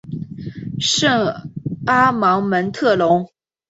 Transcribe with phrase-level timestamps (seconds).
[0.79, 1.27] 圣
[1.85, 3.29] 阿芒蒙特龙。